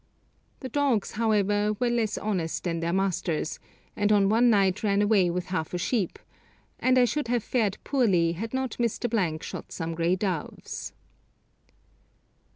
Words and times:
The 0.61 0.69
dogs, 0.69 1.11
however, 1.11 1.73
were 1.73 1.91
less 1.91 2.17
honest 2.17 2.63
than 2.63 2.79
their 2.79 2.91
masters, 2.91 3.59
and 3.95 4.11
on 4.11 4.29
one 4.29 4.49
night 4.49 4.81
ran 4.81 4.99
away 4.99 5.29
with 5.29 5.49
half 5.53 5.75
a 5.75 5.77
sheep, 5.77 6.17
and 6.79 6.97
I 6.97 7.05
should 7.05 7.27
have 7.27 7.43
fared 7.43 7.77
poorly 7.83 8.31
had 8.31 8.51
not 8.51 8.77
Mr. 8.79 9.43
shot 9.43 9.71
some 9.71 9.93
grey 9.93 10.15
doves. 10.15 10.91